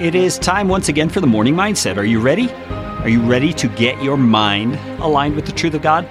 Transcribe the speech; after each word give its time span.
It 0.00 0.14
is 0.14 0.38
time 0.38 0.68
once 0.68 0.88
again 0.88 1.08
for 1.08 1.20
the 1.20 1.26
morning 1.26 1.56
mindset. 1.56 1.96
Are 1.96 2.04
you 2.04 2.20
ready? 2.20 2.48
Are 2.52 3.08
you 3.08 3.20
ready 3.20 3.52
to 3.54 3.66
get 3.66 4.00
your 4.00 4.16
mind 4.16 4.76
aligned 5.00 5.34
with 5.34 5.44
the 5.44 5.50
truth 5.50 5.74
of 5.74 5.82
God? 5.82 6.08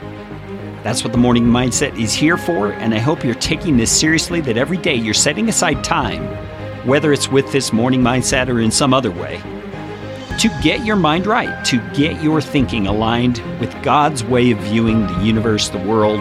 That's 0.83 1.05
what 1.05 1.13
the 1.13 1.17
morning 1.17 1.46
mindset 1.46 1.97
is 1.97 2.13
here 2.13 2.35
for, 2.35 2.73
and 2.73 2.94
I 2.94 2.99
hope 2.99 3.23
you're 3.23 3.33
taking 3.33 3.78
this 3.78 3.97
seriously 3.97 4.42
that 4.42 4.58
every 4.58 4.76
day 4.76 4.94
you're 4.94 5.13
setting 5.13 5.47
aside 5.47 5.85
time, 5.85 6.26
whether 6.85 7.13
it's 7.13 7.29
with 7.29 7.49
this 7.53 7.71
morning 7.71 8.01
mindset 8.01 8.49
or 8.49 8.60
in 8.60 8.71
some 8.71 8.94
other 8.94 9.10
way, 9.10 9.37
to 10.38 10.49
get 10.62 10.85
your 10.85 10.97
mind 10.97 11.26
right, 11.26 11.63
to 11.67 11.78
get 11.94 12.22
your 12.22 12.42
thinking 12.42 12.88
aligned 12.88 13.38
with 13.62 13.74
God's 13.83 14.22
way 14.22 14.51
of 14.51 14.60
viewing 14.60 15.08
the 15.08 15.24
universe, 15.24 15.69
the 15.69 15.79
world, 15.79 16.20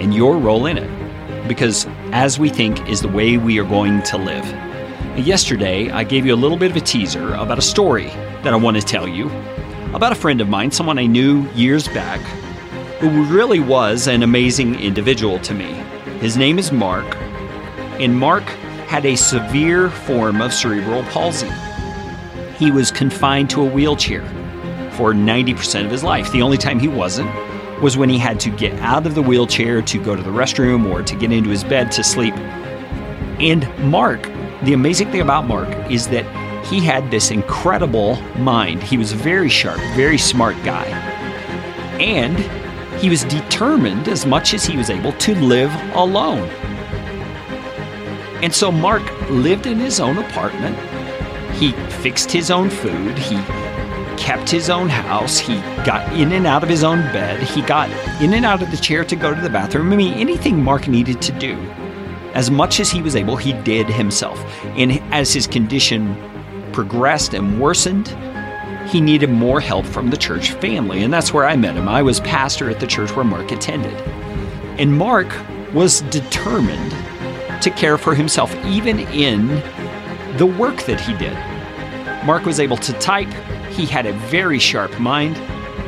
and 0.00 0.12
your 0.12 0.36
role 0.36 0.66
in 0.66 0.78
it. 0.78 1.46
Because 1.46 1.86
as 2.10 2.40
we 2.40 2.48
think 2.48 2.88
is 2.88 3.02
the 3.02 3.08
way 3.08 3.36
we 3.36 3.60
are 3.60 3.64
going 3.64 4.02
to 4.02 4.18
live. 4.18 4.73
Yesterday, 5.16 5.90
I 5.92 6.02
gave 6.02 6.26
you 6.26 6.34
a 6.34 6.36
little 6.36 6.56
bit 6.56 6.72
of 6.72 6.76
a 6.76 6.80
teaser 6.80 7.34
about 7.34 7.56
a 7.56 7.62
story 7.62 8.06
that 8.42 8.48
I 8.48 8.56
want 8.56 8.76
to 8.76 8.82
tell 8.82 9.06
you 9.06 9.30
about 9.94 10.10
a 10.10 10.16
friend 10.16 10.40
of 10.40 10.48
mine, 10.48 10.72
someone 10.72 10.98
I 10.98 11.06
knew 11.06 11.48
years 11.50 11.86
back, 11.86 12.18
who 12.98 13.22
really 13.26 13.60
was 13.60 14.08
an 14.08 14.24
amazing 14.24 14.74
individual 14.80 15.38
to 15.38 15.54
me. 15.54 15.72
His 16.18 16.36
name 16.36 16.58
is 16.58 16.72
Mark, 16.72 17.06
and 18.00 18.18
Mark 18.18 18.42
had 18.88 19.06
a 19.06 19.14
severe 19.14 19.88
form 19.88 20.40
of 20.40 20.52
cerebral 20.52 21.04
palsy. 21.04 21.50
He 22.58 22.72
was 22.72 22.90
confined 22.90 23.50
to 23.50 23.62
a 23.62 23.70
wheelchair 23.70 24.26
for 24.94 25.14
90% 25.14 25.84
of 25.84 25.92
his 25.92 26.02
life. 26.02 26.32
The 26.32 26.42
only 26.42 26.58
time 26.58 26.80
he 26.80 26.88
wasn't 26.88 27.30
was 27.80 27.96
when 27.96 28.08
he 28.08 28.18
had 28.18 28.40
to 28.40 28.50
get 28.50 28.72
out 28.80 29.06
of 29.06 29.14
the 29.14 29.22
wheelchair 29.22 29.80
to 29.80 30.02
go 30.02 30.16
to 30.16 30.22
the 30.22 30.30
restroom 30.30 30.90
or 30.90 31.04
to 31.04 31.14
get 31.14 31.30
into 31.30 31.50
his 31.50 31.62
bed 31.62 31.92
to 31.92 32.02
sleep. 32.02 32.34
And 33.38 33.68
Mark 33.78 34.28
the 34.64 34.72
amazing 34.72 35.10
thing 35.10 35.20
about 35.20 35.46
Mark 35.46 35.68
is 35.90 36.08
that 36.08 36.24
he 36.66 36.80
had 36.80 37.10
this 37.10 37.30
incredible 37.30 38.16
mind. 38.38 38.82
He 38.82 38.96
was 38.96 39.12
a 39.12 39.16
very 39.16 39.48
sharp, 39.48 39.78
very 39.94 40.16
smart 40.16 40.56
guy. 40.64 40.86
And 42.00 42.38
he 43.00 43.10
was 43.10 43.24
determined 43.24 44.08
as 44.08 44.24
much 44.24 44.54
as 44.54 44.64
he 44.64 44.76
was 44.76 44.88
able 44.88 45.12
to 45.12 45.34
live 45.34 45.72
alone. 45.94 46.48
And 48.42 48.54
so 48.54 48.72
Mark 48.72 49.02
lived 49.28 49.66
in 49.66 49.78
his 49.78 50.00
own 50.00 50.18
apartment. 50.18 50.76
He 51.56 51.72
fixed 52.02 52.30
his 52.30 52.50
own 52.50 52.70
food. 52.70 53.18
He 53.18 53.36
kept 54.16 54.48
his 54.48 54.70
own 54.70 54.88
house. 54.88 55.38
He 55.38 55.56
got 55.84 56.10
in 56.14 56.32
and 56.32 56.46
out 56.46 56.62
of 56.62 56.68
his 56.68 56.84
own 56.84 57.00
bed. 57.12 57.42
He 57.42 57.62
got 57.62 57.90
in 58.22 58.32
and 58.32 58.44
out 58.44 58.62
of 58.62 58.70
the 58.70 58.76
chair 58.76 59.04
to 59.04 59.16
go 59.16 59.34
to 59.34 59.40
the 59.40 59.50
bathroom. 59.50 59.92
I 59.92 59.96
mean, 59.96 60.14
anything 60.14 60.62
Mark 60.62 60.88
needed 60.88 61.20
to 61.22 61.32
do 61.32 61.58
as 62.34 62.50
much 62.50 62.80
as 62.80 62.90
he 62.90 63.00
was 63.00 63.16
able, 63.16 63.36
he 63.36 63.52
did 63.62 63.86
himself. 63.86 64.44
And 64.76 64.92
as 65.14 65.32
his 65.32 65.46
condition 65.46 66.16
progressed 66.72 67.32
and 67.32 67.60
worsened, 67.60 68.08
he 68.88 69.00
needed 69.00 69.30
more 69.30 69.60
help 69.60 69.86
from 69.86 70.10
the 70.10 70.16
church 70.16 70.50
family. 70.52 71.02
And 71.02 71.12
that's 71.12 71.32
where 71.32 71.46
I 71.46 71.56
met 71.56 71.76
him. 71.76 71.88
I 71.88 72.02
was 72.02 72.20
pastor 72.20 72.68
at 72.68 72.80
the 72.80 72.86
church 72.86 73.14
where 73.14 73.24
Mark 73.24 73.52
attended. 73.52 73.94
And 74.78 74.98
Mark 74.98 75.32
was 75.72 76.02
determined 76.02 76.90
to 77.62 77.70
care 77.70 77.96
for 77.96 78.14
himself, 78.14 78.54
even 78.66 78.98
in 78.98 79.46
the 80.36 80.46
work 80.46 80.82
that 80.82 81.00
he 81.00 81.14
did. 81.14 81.36
Mark 82.26 82.44
was 82.44 82.58
able 82.58 82.76
to 82.78 82.92
type, 82.94 83.32
he 83.70 83.86
had 83.86 84.06
a 84.06 84.12
very 84.12 84.58
sharp 84.58 84.98
mind, 84.98 85.36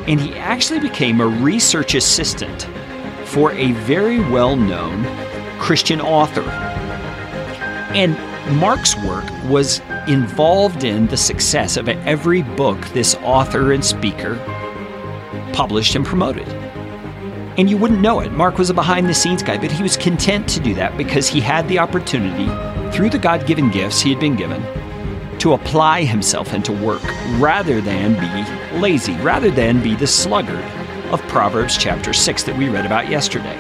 and 0.08 0.20
he 0.20 0.34
actually 0.34 0.78
became 0.78 1.20
a 1.20 1.26
research 1.26 1.94
assistant 1.94 2.68
for 3.24 3.52
a 3.52 3.72
very 3.72 4.20
well 4.20 4.54
known 4.54 5.04
Christian 5.66 6.00
author. 6.00 6.44
And 7.92 8.16
Mark's 8.56 8.94
work 8.98 9.24
was 9.46 9.80
involved 10.06 10.84
in 10.84 11.08
the 11.08 11.16
success 11.16 11.76
of 11.76 11.88
every 11.88 12.42
book 12.42 12.80
this 12.90 13.16
author 13.16 13.72
and 13.72 13.84
speaker 13.84 14.36
published 15.52 15.96
and 15.96 16.06
promoted. 16.06 16.46
And 17.58 17.68
you 17.68 17.76
wouldn't 17.76 18.00
know 18.00 18.20
it. 18.20 18.30
Mark 18.30 18.58
was 18.58 18.70
a 18.70 18.74
behind 18.74 19.08
the 19.08 19.14
scenes 19.14 19.42
guy, 19.42 19.58
but 19.58 19.72
he 19.72 19.82
was 19.82 19.96
content 19.96 20.48
to 20.50 20.60
do 20.60 20.72
that 20.74 20.96
because 20.96 21.26
he 21.26 21.40
had 21.40 21.66
the 21.66 21.80
opportunity, 21.80 22.46
through 22.96 23.10
the 23.10 23.18
God 23.18 23.44
given 23.44 23.68
gifts 23.68 24.00
he 24.00 24.10
had 24.10 24.20
been 24.20 24.36
given, 24.36 24.62
to 25.40 25.54
apply 25.54 26.04
himself 26.04 26.54
into 26.54 26.70
work 26.70 27.02
rather 27.40 27.80
than 27.80 28.12
be 28.14 28.78
lazy, 28.78 29.14
rather 29.16 29.50
than 29.50 29.82
be 29.82 29.96
the 29.96 30.06
sluggard 30.06 30.64
of 31.12 31.20
Proverbs 31.22 31.76
chapter 31.76 32.12
6 32.12 32.44
that 32.44 32.56
we 32.56 32.68
read 32.68 32.86
about 32.86 33.10
yesterday. 33.10 33.58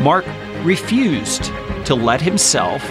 Mark 0.00 0.24
refused 0.64 1.44
to 1.86 1.94
let 1.94 2.20
himself 2.20 2.82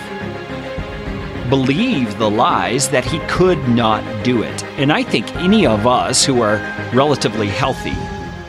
believe 1.49 2.17
the 2.17 2.29
lies 2.29 2.89
that 2.89 3.05
he 3.05 3.19
could 3.27 3.59
not 3.69 4.03
do 4.23 4.43
it. 4.43 4.63
And 4.77 4.91
I 4.91 5.03
think 5.03 5.33
any 5.37 5.65
of 5.65 5.87
us 5.87 6.25
who 6.25 6.41
are 6.41 6.57
relatively 6.93 7.47
healthy 7.47 7.95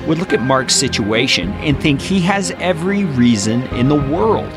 would 0.06 0.18
look 0.18 0.32
at 0.32 0.40
Mark's 0.40 0.74
situation 0.74 1.50
and 1.54 1.80
think 1.80 2.00
he 2.00 2.20
has 2.20 2.50
every 2.52 3.04
reason 3.04 3.62
in 3.74 3.88
the 3.88 3.94
world 3.94 4.54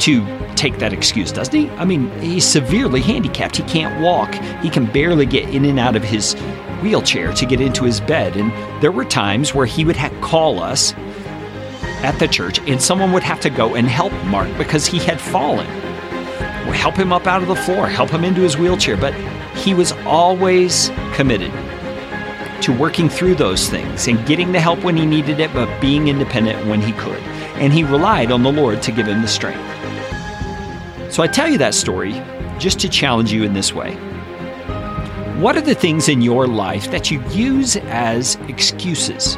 to 0.00 0.24
take 0.56 0.78
that 0.78 0.92
excuse, 0.92 1.30
doesn't 1.30 1.54
he? 1.54 1.70
I 1.70 1.84
mean, 1.84 2.10
he's 2.20 2.44
severely 2.44 3.00
handicapped. 3.00 3.56
He 3.56 3.62
can't 3.64 4.00
walk, 4.00 4.34
he 4.62 4.70
can 4.70 4.86
barely 4.86 5.26
get 5.26 5.48
in 5.54 5.64
and 5.64 5.78
out 5.78 5.96
of 5.96 6.02
his 6.02 6.34
wheelchair 6.82 7.32
to 7.32 7.46
get 7.46 7.60
into 7.60 7.84
his 7.84 8.00
bed. 8.00 8.36
And 8.36 8.50
there 8.82 8.92
were 8.92 9.04
times 9.04 9.54
where 9.54 9.66
he 9.66 9.84
would 9.84 9.96
ha- 9.96 10.10
call 10.20 10.60
us 10.60 10.92
at 12.02 12.18
the 12.18 12.28
church, 12.28 12.60
and 12.60 12.80
someone 12.80 13.12
would 13.12 13.22
have 13.22 13.40
to 13.40 13.50
go 13.50 13.74
and 13.74 13.88
help 13.88 14.12
Mark 14.24 14.56
because 14.56 14.86
he 14.86 14.98
had 14.98 15.20
fallen. 15.20 15.66
Help 16.74 16.96
him 16.96 17.12
up 17.12 17.26
out 17.26 17.42
of 17.42 17.48
the 17.48 17.56
floor, 17.56 17.88
help 17.88 18.10
him 18.10 18.24
into 18.24 18.40
his 18.40 18.56
wheelchair. 18.56 18.96
But 18.96 19.12
he 19.56 19.74
was 19.74 19.92
always 20.06 20.90
committed 21.12 21.50
to 22.62 22.72
working 22.72 23.08
through 23.08 23.34
those 23.34 23.68
things 23.68 24.06
and 24.06 24.24
getting 24.26 24.52
the 24.52 24.60
help 24.60 24.84
when 24.84 24.96
he 24.96 25.04
needed 25.04 25.40
it, 25.40 25.52
but 25.52 25.80
being 25.80 26.08
independent 26.08 26.66
when 26.66 26.80
he 26.80 26.92
could. 26.92 27.20
And 27.56 27.72
he 27.72 27.82
relied 27.82 28.30
on 28.30 28.42
the 28.42 28.52
Lord 28.52 28.82
to 28.82 28.92
give 28.92 29.06
him 29.06 29.22
the 29.22 29.28
strength. 29.28 29.64
So 31.12 31.22
I 31.22 31.26
tell 31.26 31.48
you 31.48 31.58
that 31.58 31.74
story 31.74 32.12
just 32.58 32.78
to 32.80 32.88
challenge 32.88 33.32
you 33.32 33.42
in 33.42 33.54
this 33.54 33.72
way. 33.72 33.94
What 35.40 35.56
are 35.56 35.62
the 35.62 35.74
things 35.74 36.08
in 36.08 36.20
your 36.20 36.46
life 36.46 36.90
that 36.90 37.10
you 37.10 37.22
use 37.30 37.76
as 37.76 38.36
excuses 38.48 39.36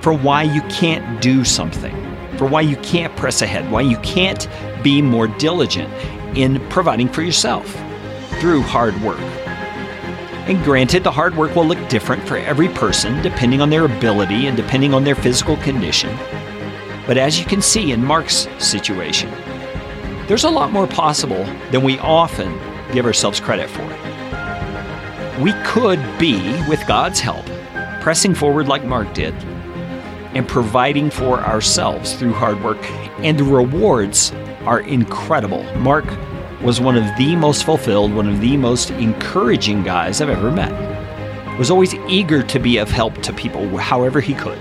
for 0.00 0.12
why 0.12 0.42
you 0.42 0.62
can't 0.62 1.20
do 1.20 1.44
something, 1.44 1.94
for 2.36 2.46
why 2.46 2.60
you 2.60 2.76
can't 2.76 3.14
press 3.16 3.42
ahead, 3.42 3.70
why 3.70 3.82
you 3.82 3.98
can't 3.98 4.48
be 4.82 5.02
more 5.02 5.28
diligent 5.28 5.92
in 6.36 6.60
providing 6.68 7.08
for 7.08 7.22
yourself 7.22 7.66
through 8.40 8.62
hard 8.62 8.98
work. 9.02 9.20
And 10.48 10.62
granted, 10.64 11.04
the 11.04 11.12
hard 11.12 11.36
work 11.36 11.54
will 11.54 11.66
look 11.66 11.88
different 11.88 12.26
for 12.26 12.36
every 12.36 12.68
person 12.68 13.20
depending 13.22 13.60
on 13.60 13.70
their 13.70 13.84
ability 13.84 14.46
and 14.46 14.56
depending 14.56 14.94
on 14.94 15.04
their 15.04 15.14
physical 15.14 15.56
condition. 15.58 16.16
But 17.06 17.18
as 17.18 17.38
you 17.38 17.44
can 17.44 17.60
see 17.60 17.92
in 17.92 18.04
Mark's 18.04 18.48
situation, 18.58 19.30
there's 20.26 20.44
a 20.44 20.50
lot 20.50 20.72
more 20.72 20.86
possible 20.86 21.44
than 21.70 21.82
we 21.82 21.98
often 21.98 22.58
give 22.92 23.04
ourselves 23.04 23.38
credit 23.38 23.68
for. 23.68 23.84
We 25.42 25.52
could 25.64 26.00
be, 26.18 26.38
with 26.68 26.86
God's 26.86 27.20
help, 27.20 27.44
pressing 28.00 28.34
forward 28.34 28.68
like 28.68 28.84
Mark 28.84 29.12
did, 29.12 29.34
and 30.34 30.46
providing 30.46 31.10
for 31.10 31.40
ourselves 31.40 32.14
through 32.14 32.32
hard 32.32 32.62
work. 32.62 32.78
And 33.20 33.38
the 33.38 33.44
rewards 33.44 34.32
are 34.64 34.80
incredible. 34.80 35.64
Mark 35.76 36.06
was 36.62 36.80
one 36.80 36.96
of 36.96 37.04
the 37.16 37.36
most 37.36 37.64
fulfilled, 37.64 38.14
one 38.14 38.28
of 38.28 38.40
the 38.40 38.56
most 38.56 38.90
encouraging 38.90 39.82
guys 39.82 40.20
I've 40.20 40.28
ever 40.28 40.50
met. 40.50 40.70
Was 41.58 41.70
always 41.70 41.94
eager 42.08 42.42
to 42.42 42.58
be 42.58 42.78
of 42.78 42.90
help 42.90 43.20
to 43.22 43.32
people 43.32 43.76
however 43.76 44.20
he 44.20 44.34
could. 44.34 44.58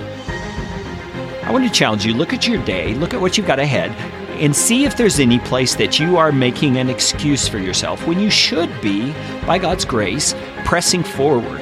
I 1.43 1.51
want 1.51 1.65
to 1.65 1.73
challenge 1.73 2.05
you 2.05 2.13
look 2.13 2.33
at 2.33 2.47
your 2.47 2.63
day, 2.65 2.93
look 2.95 3.13
at 3.13 3.21
what 3.21 3.37
you've 3.37 3.47
got 3.47 3.59
ahead, 3.59 3.91
and 4.39 4.55
see 4.55 4.85
if 4.85 4.95
there's 4.95 5.19
any 5.19 5.39
place 5.39 5.75
that 5.75 5.99
you 5.99 6.17
are 6.17 6.31
making 6.31 6.77
an 6.77 6.89
excuse 6.89 7.47
for 7.47 7.57
yourself 7.57 8.07
when 8.07 8.19
you 8.19 8.29
should 8.29 8.69
be, 8.81 9.13
by 9.45 9.57
God's 9.57 9.83
grace, 9.83 10.35
pressing 10.63 11.03
forward 11.03 11.61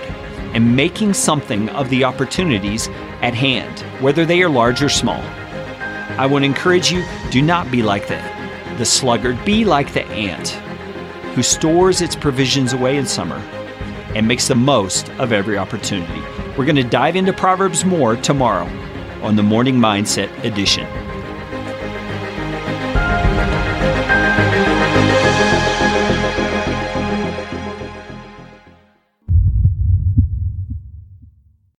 and 0.53 0.75
making 0.75 1.13
something 1.13 1.69
of 1.69 1.89
the 1.89 2.03
opportunities 2.03 2.89
at 3.21 3.33
hand, 3.33 3.79
whether 4.01 4.25
they 4.25 4.41
are 4.43 4.49
large 4.49 4.81
or 4.81 4.89
small. 4.89 5.21
I 6.19 6.25
would 6.25 6.43
encourage 6.43 6.91
you 6.91 7.05
do 7.31 7.41
not 7.41 7.69
be 7.71 7.83
like 7.83 8.07
the, 8.07 8.21
the 8.77 8.85
sluggard, 8.85 9.43
be 9.45 9.65
like 9.65 9.93
the 9.93 10.05
ant 10.05 10.49
who 11.37 11.43
stores 11.43 12.01
its 12.01 12.15
provisions 12.15 12.73
away 12.73 12.97
in 12.97 13.05
summer 13.05 13.37
and 14.15 14.27
makes 14.27 14.47
the 14.47 14.55
most 14.55 15.09
of 15.19 15.31
every 15.31 15.55
opportunity. 15.55 16.19
We're 16.57 16.65
going 16.65 16.77
to 16.77 16.83
dive 16.83 17.15
into 17.15 17.31
Proverbs 17.31 17.85
more 17.85 18.15
tomorrow 18.15 18.65
on 19.21 19.35
the 19.35 19.43
Morning 19.43 19.75
Mindset 19.75 20.31
edition. 20.43 20.87